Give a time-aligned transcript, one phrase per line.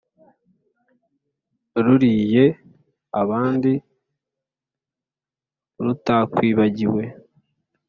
[1.83, 2.45] Ruliye
[3.21, 3.71] abandi
[5.83, 7.03] rutakwibagiwe.